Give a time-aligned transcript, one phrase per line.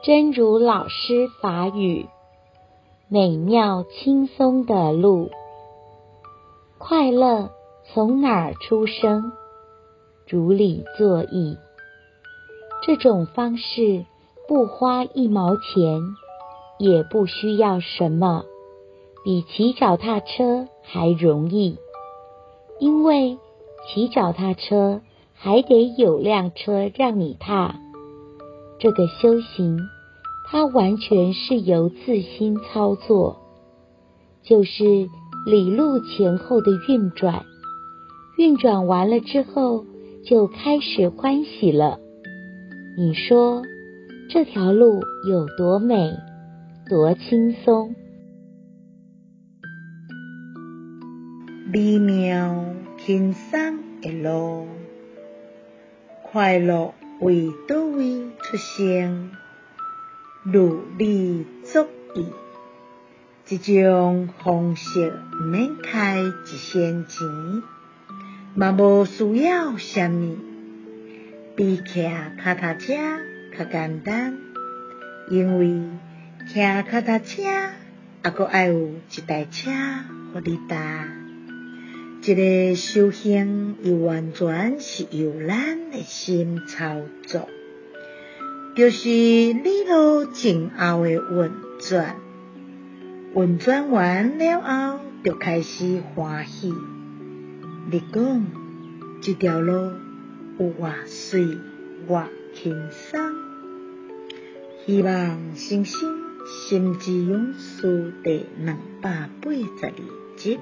[0.00, 2.06] 真如老师法语，
[3.08, 5.28] 美妙轻松的路，
[6.78, 7.50] 快乐
[7.84, 9.32] 从哪儿出生？
[10.28, 11.58] 如理作意，
[12.86, 14.06] 这种方式
[14.46, 16.00] 不花一毛钱，
[16.78, 18.44] 也不需要什么，
[19.24, 21.76] 比骑脚踏车还容易，
[22.78, 23.36] 因为
[23.88, 25.00] 骑脚踏车
[25.34, 27.80] 还得有辆车让你踏。
[28.78, 29.88] 这个修行，
[30.46, 33.40] 它完全是由自心操作，
[34.42, 35.08] 就是
[35.46, 37.44] 理路前后的运转，
[38.36, 39.84] 运转完了之后，
[40.24, 41.98] 就开始欢喜了。
[42.96, 43.62] 你说
[44.30, 46.12] 这条路有多美，
[46.88, 47.94] 多轻松？
[51.72, 52.64] 美妙
[52.96, 54.66] 轻松的路，
[56.30, 59.30] 快乐为叨位出生？
[60.44, 62.26] 如理作意，
[63.44, 67.26] 这种方式毋免开一仙钱，
[68.54, 70.36] 嘛无需要什么，
[71.56, 72.94] 比骑脚踏车
[73.58, 74.38] 较简单。
[75.28, 75.82] 因为
[76.46, 77.42] 骑脚踏车
[78.22, 81.17] 还阁爱有一台车予你搭。
[82.20, 87.48] 这个修行，又完全是由咱的心操作，
[88.74, 92.16] 就是你路前后的运转，
[93.34, 96.74] 运转完了后，就开始欢喜。
[97.90, 98.46] 你讲
[99.22, 99.92] 这条路
[100.58, 101.46] 有偌水
[102.08, 103.20] 偌轻松？
[104.84, 109.92] 希望新生心之勇士第两百八十二
[110.36, 110.58] 集。